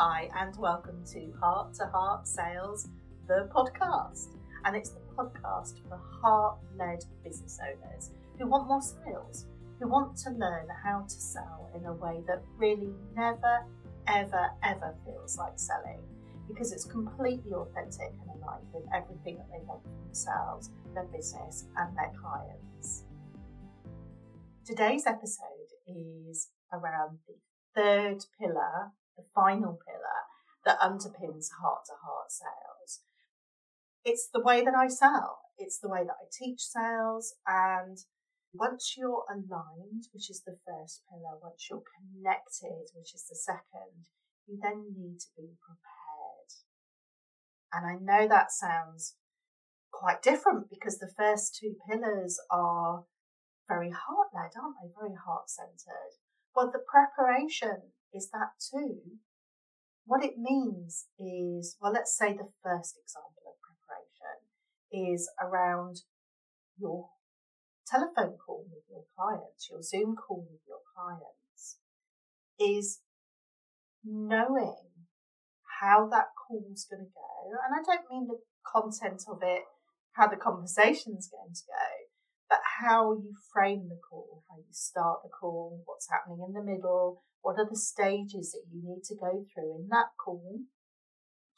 [0.00, 2.86] Hi, and welcome to Heart to Heart Sales,
[3.26, 4.28] the podcast.
[4.64, 9.46] And it's the podcast for heart led business owners who want more sales,
[9.80, 13.66] who want to learn how to sell in a way that really never,
[14.06, 15.98] ever, ever feels like selling
[16.46, 21.66] because it's completely authentic and aligned with everything that they want for themselves, their business,
[21.76, 23.02] and their clients.
[24.64, 27.34] Today's episode is around the
[27.74, 30.22] third pillar, the final pillar
[30.64, 33.02] that underpins heart to heart sales.
[34.04, 37.98] It's the way that I sell, it's the way that I teach sales, and
[38.54, 44.06] once you're aligned, which is the first pillar, once you're connected, which is the second,
[44.46, 46.50] you then need to be prepared.
[47.72, 49.16] And I know that sounds
[49.92, 53.04] quite different because the first two pillars are
[53.68, 54.88] very heart led, aren't they?
[54.98, 56.16] Very heart centered.
[56.54, 59.18] But the preparation is that too.
[60.04, 64.48] What it means is, well, let's say the first example of preparation
[64.90, 66.02] is around
[66.78, 67.10] your
[67.86, 71.78] telephone call with your clients, your Zoom call with your clients,
[72.58, 73.00] is
[74.04, 74.76] knowing
[75.80, 77.52] how that call's going to go.
[77.64, 79.62] And I don't mean the content of it,
[80.12, 81.88] how the conversation's going to go,
[82.48, 86.64] but how you frame the call, how you start the call, what's happening in the
[86.64, 90.60] middle, what are the stages that you need to go through in that call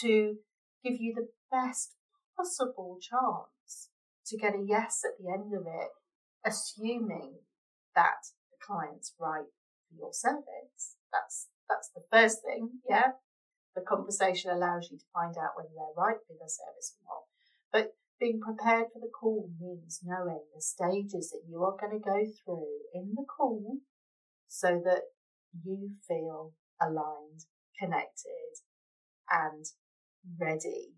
[0.00, 0.36] to
[0.82, 1.94] give you the best
[2.36, 3.90] possible chance
[4.26, 5.90] to get a yes at the end of it,
[6.44, 7.34] assuming
[7.94, 9.50] that the client's right
[9.88, 10.96] for your service.
[11.12, 13.12] That's that's the first thing, yeah.
[13.74, 17.24] The conversation allows you to find out whether they're right for your service or not.
[17.72, 22.04] But being prepared for the call means knowing the stages that you are going to
[22.04, 23.78] go through in the call
[24.46, 25.02] so that
[25.62, 27.46] you feel aligned,
[27.78, 28.62] connected,
[29.30, 29.64] and
[30.38, 30.94] ready,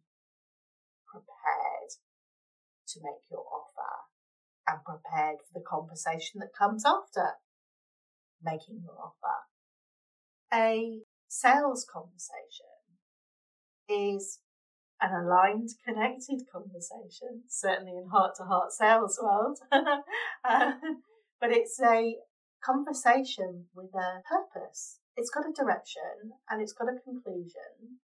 [1.07, 1.91] prepared
[2.89, 4.07] to make your offer
[4.69, 7.35] and prepared for the conversation that comes after
[8.43, 9.47] making your offer.
[10.53, 12.67] A sales conversation
[13.89, 14.41] is
[15.01, 19.59] an aligned, connected conversation, certainly in heart to heart sales world.
[19.73, 20.73] uh,
[21.41, 22.17] but it's a
[22.67, 24.99] conversation with a purpose.
[25.17, 28.03] It's got a direction and it's got a conclusion.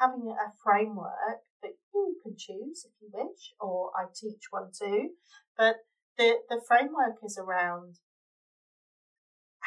[0.00, 5.10] Having a framework that you can choose if you wish, or I teach one too.
[5.56, 5.76] But
[6.16, 7.96] the, the framework is around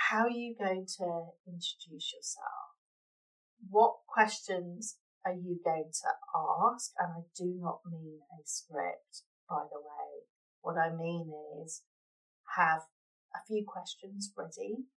[0.10, 2.72] how are you going to introduce yourself?
[3.70, 6.10] What questions are you going to
[6.72, 6.92] ask?
[6.98, 10.26] And I do not mean a script, by the way.
[10.62, 11.32] What I mean
[11.64, 11.84] is
[12.56, 12.82] have
[13.36, 14.88] a few questions ready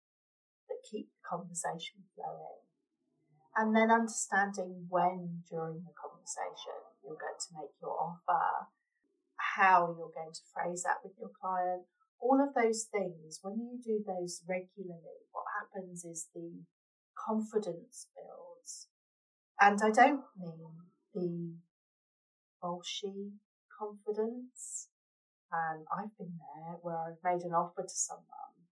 [0.69, 2.63] that keep the conversation flowing.
[3.57, 8.69] And then understanding when during the conversation you're going to make your offer,
[9.57, 11.87] how you're going to phrase that with your client,
[12.19, 16.65] all of those things, when you do those regularly, what happens is the
[17.15, 18.89] confidence builds
[19.61, 20.83] and I don't mean
[21.15, 21.55] the
[22.63, 23.31] bolshy
[23.79, 24.89] confidence.
[25.55, 28.67] And I've been there where I've made an offer to someone,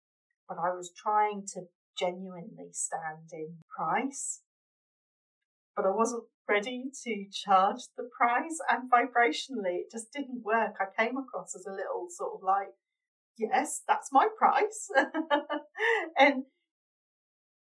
[0.49, 1.63] but I was trying to
[1.97, 4.41] genuinely stand in price,
[5.77, 8.59] but I wasn't ready to charge the price.
[8.69, 10.77] And vibrationally, it just didn't work.
[10.81, 12.75] I came across as a little sort of like,
[13.39, 14.91] yes, that's my price.
[16.19, 16.45] and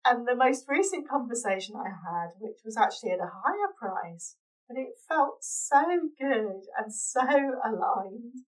[0.06, 4.36] and the most recent conversation I had, which was actually at a higher price,
[4.68, 5.84] but it felt so
[6.20, 8.44] good and so aligned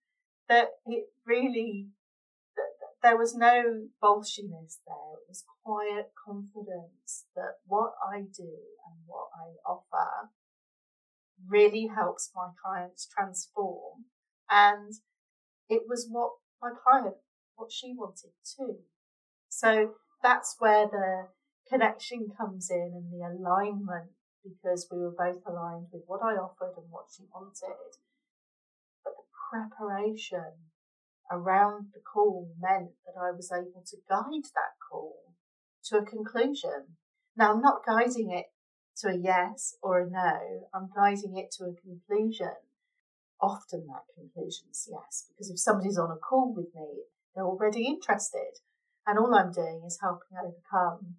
[0.50, 1.88] that it really,
[3.02, 5.14] there was no bolshiness there.
[5.14, 8.52] It was quiet confidence that what I do
[8.86, 10.32] and what I offer
[11.48, 14.06] really helps my clients transform.
[14.50, 14.94] And
[15.70, 17.16] it was what my client,
[17.56, 18.80] what she wanted too.
[19.48, 21.28] So that's where the
[21.70, 24.12] connection comes in and the alignment
[24.44, 27.98] because we were both aligned with what I offered and what she wanted.
[29.50, 30.70] Preparation
[31.32, 35.34] around the call meant that I was able to guide that call
[35.86, 36.98] to a conclusion.
[37.36, 38.46] Now, I'm not guiding it
[38.98, 42.54] to a yes or a no, I'm guiding it to a conclusion.
[43.42, 47.88] Often that conclusion is yes, because if somebody's on a call with me, they're already
[47.88, 48.60] interested.
[49.08, 51.16] And all I'm doing is helping overcome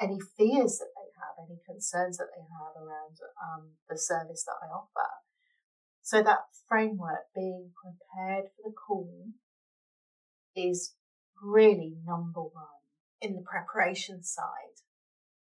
[0.00, 4.60] any fears that they have, any concerns that they have around um, the service that
[4.62, 5.25] I offer.
[6.06, 9.34] So that framework, being prepared for the call,
[10.54, 10.94] is
[11.42, 12.86] really number one
[13.20, 14.86] in the preparation side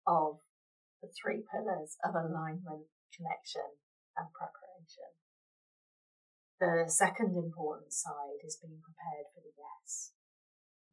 [0.05, 0.43] of
[1.01, 2.27] the three pillars of mm-hmm.
[2.27, 3.71] alignment, connection,
[4.19, 5.15] and preparation.
[6.59, 10.11] The second important side is being prepared for the yes.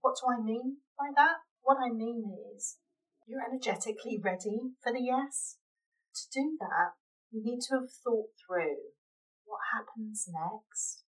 [0.01, 1.43] What do I mean by that?
[1.63, 2.23] What I mean
[2.55, 2.77] is
[3.27, 5.59] you're energetically ready for the yes.
[6.15, 6.95] To do that,
[7.33, 8.95] you need to have thought through
[9.47, 11.03] what happens next.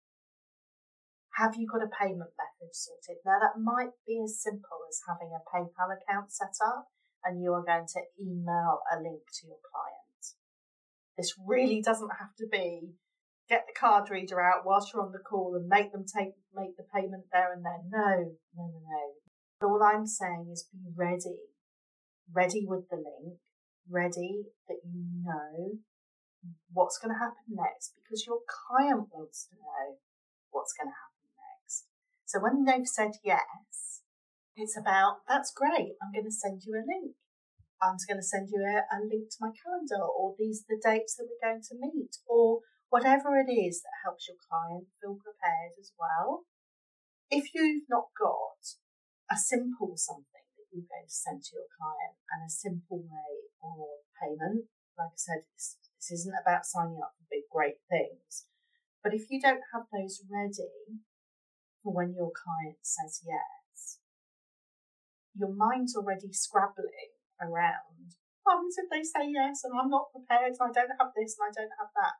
[1.36, 3.22] Have you got a payment method sorted?
[3.26, 6.88] Now, that might be as simple as having a PayPal account set up
[7.24, 10.34] and you are going to email a link to your client.
[11.16, 12.94] This really doesn't have to be
[13.48, 16.76] get the card reader out whilst you're on the call and make them take make
[16.76, 17.90] the payment there and then.
[17.90, 19.68] No, no, no, no.
[19.68, 21.38] All I'm saying is be ready.
[22.32, 23.38] Ready with the link,
[23.88, 25.78] ready that you know
[26.72, 29.98] what's going to happen next because your client wants to know
[30.50, 31.86] what's going to happen next.
[32.26, 34.02] so when they've said yes,
[34.56, 37.14] it's about, that's great, I'm going to send you a link.
[37.78, 40.82] I'm going to send you a, a link to my calendar, or these are the
[40.82, 45.14] dates that we're going to meet, or whatever it is that helps your client feel
[45.14, 46.42] prepared as well.
[47.30, 48.58] If you've not got
[49.30, 53.46] a simple something that you're going to send to your client and a simple way
[53.62, 54.66] of payment,
[54.98, 58.46] like I said, this, this isn't about signing up for big, great things.
[59.02, 61.02] But if you don't have those ready,
[61.82, 63.98] for when your client says yes,
[65.34, 68.14] your mind's already scrabbling around.
[68.42, 71.36] What happens if they say yes and I'm not prepared and I don't have this
[71.38, 72.16] and I don't have that?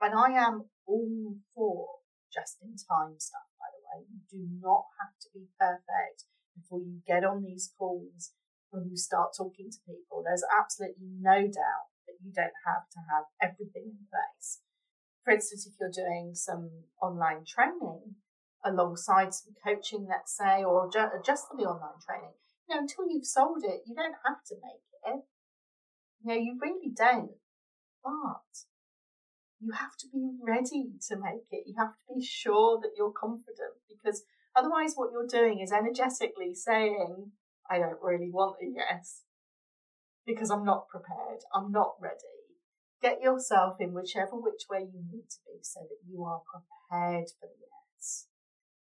[0.00, 4.06] And I am all for just in time stuff, by the way.
[4.06, 8.32] You do not have to be perfect before you get on these calls
[8.72, 10.22] and you start talking to people.
[10.24, 11.88] There's absolutely no doubt
[12.22, 14.60] you don't have to have everything in place.
[15.24, 16.70] For instance, if you're doing some
[17.02, 18.16] online training,
[18.64, 22.34] alongside some coaching, let's say, or just the online training.
[22.68, 25.24] You know, until you've sold it, you don't have to make it.
[26.22, 27.38] You know, you really don't.
[28.02, 28.66] But
[29.60, 31.64] you have to be ready to make it.
[31.66, 34.22] You have to be sure that you're confident because
[34.54, 37.32] otherwise, what you're doing is energetically saying,
[37.70, 39.22] I don't really want a yes
[40.28, 41.40] because I'm not prepared.
[41.56, 42.52] I'm not ready.
[43.00, 47.32] Get yourself in whichever which way you need to be so that you are prepared
[47.40, 48.28] for the yes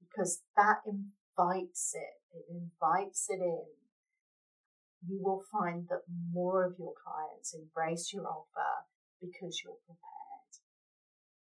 [0.04, 2.20] because that invites it.
[2.36, 3.72] It invites it in.
[5.08, 8.84] You will find that more of your clients embrace your offer
[9.22, 10.52] because you're prepared.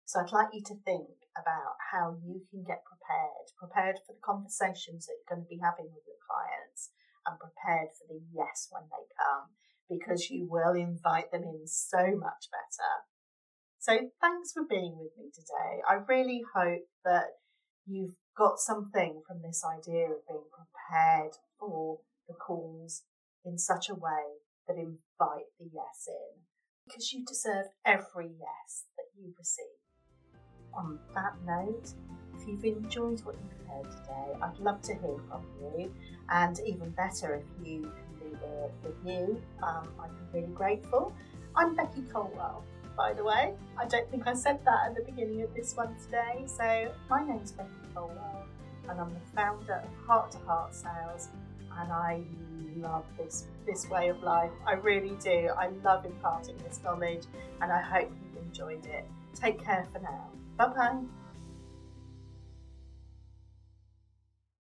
[0.05, 4.27] So I'd like you to think about how you can get prepared, prepared for the
[4.27, 6.91] conversations that you're going to be having with your clients
[7.25, 9.55] and prepared for the yes when they come
[9.89, 12.93] because you will invite them in so much better.
[13.79, 15.83] So thanks for being with me today.
[15.89, 17.39] I really hope that
[17.87, 21.99] you've got something from this idea of being prepared for
[22.29, 23.03] the calls
[23.45, 26.43] in such a way that invite the yes in
[26.87, 29.78] because you deserve every yes that you receive.
[30.75, 31.93] On that note,
[32.37, 35.93] if you've enjoyed what you've heard today, I'd love to hear from you,
[36.31, 39.43] and even better if you can leave a review.
[39.63, 41.13] Um, I'd be really grateful.
[41.57, 42.65] I'm Becky Colwell
[42.99, 43.55] by the way.
[43.79, 46.45] I don't think I said that at the beginning of this one today.
[46.47, 48.45] So, my name's Becky Colwell,
[48.89, 51.29] and I'm the founder of Heart to Heart Sales,
[51.79, 52.25] and I
[52.77, 54.51] love this this way of life.
[54.67, 55.51] I really do.
[55.57, 57.23] I love imparting this knowledge,
[57.63, 59.07] and I hope you've enjoyed it.
[59.33, 60.29] Take care for now.
[60.59, 61.28] 拜拜。